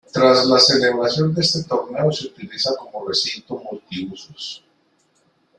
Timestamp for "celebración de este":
0.57-1.63